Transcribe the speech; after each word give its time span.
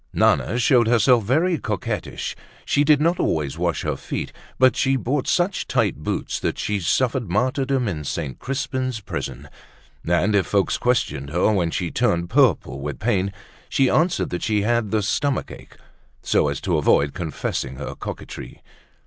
Nana 0.13 0.57
showed 0.57 0.87
herself 0.87 1.23
very 1.23 1.59
coquettish. 1.59 2.35
She 2.65 2.83
did 2.83 2.99
not 2.99 3.19
always 3.19 3.59
wash 3.59 3.83
her 3.83 3.95
feet, 3.95 4.33
but 4.57 4.75
she 4.75 4.95
bought 4.95 5.27
such 5.27 5.67
tight 5.67 5.97
boots 5.97 6.39
that 6.39 6.57
she 6.57 6.79
suffered 6.79 7.29
martyrdom 7.29 7.87
in 7.87 8.03
St. 8.03 8.39
Crispin's 8.39 8.99
prison; 8.99 9.47
and 10.03 10.33
if 10.35 10.47
folks 10.47 10.79
questioned 10.79 11.29
her 11.29 11.53
when 11.53 11.69
she 11.69 11.91
turned 11.91 12.31
purple 12.31 12.79
with 12.79 12.97
pain, 12.97 13.31
she 13.69 13.91
answered 13.91 14.31
that 14.31 14.41
she 14.41 14.63
had 14.63 14.89
the 14.89 15.03
stomach 15.03 15.51
ache, 15.51 15.75
so 16.23 16.47
as 16.47 16.59
to 16.61 16.79
avoid 16.79 17.13
confessing 17.13 17.75
her 17.75 17.93
coquetry. 17.93 18.63